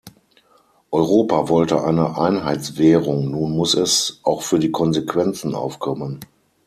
[0.89, 6.21] Europa wollte eine Einheitswährung, nun muss es auch für die Konsequenzen aufkommen.